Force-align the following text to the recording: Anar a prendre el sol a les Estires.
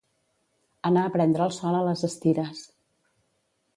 Anar 0.89 1.03
a 1.09 1.11
prendre 1.17 1.45
el 1.47 1.53
sol 1.59 1.77
a 1.81 1.85
les 1.91 2.03
Estires. 2.11 2.67